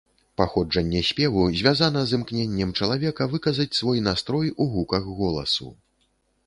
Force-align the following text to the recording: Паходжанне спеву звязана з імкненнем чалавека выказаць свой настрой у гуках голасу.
Паходжанне 0.41 1.01
спеву 1.09 1.43
звязана 1.59 2.01
з 2.11 2.17
імкненнем 2.19 2.73
чалавека 2.81 3.29
выказаць 3.35 3.71
свой 3.83 4.03
настрой 4.09 4.47
у 4.65 4.69
гуках 4.77 5.03
голасу. 5.21 5.69